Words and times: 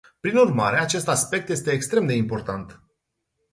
Prin 0.19 0.35
urmare, 0.37 0.77
acest 0.79 1.07
aspect 1.07 1.49
este 1.49 1.71
extrem 1.71 2.05
de 2.05 2.13
important. 2.15 2.81